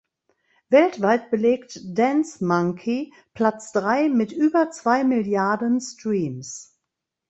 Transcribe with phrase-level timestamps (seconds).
[0.69, 6.75] Weltweit belegt "Dance Monkey" Platz drei mit über zwei Milliarden Streams.